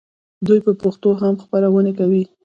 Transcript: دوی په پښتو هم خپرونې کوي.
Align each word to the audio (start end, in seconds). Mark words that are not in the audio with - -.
دوی 0.47 0.59
په 0.65 0.71
پښتو 0.81 1.09
هم 1.21 1.35
خپرونې 1.43 1.93
کوي. 1.99 2.23